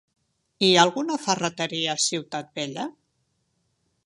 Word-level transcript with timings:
Hi 0.67 0.69
ha 0.69 0.79
alguna 0.85 1.19
ferreteria 1.27 1.93
a 1.95 2.03
Ciutat 2.07 2.53
Vella? 2.61 2.89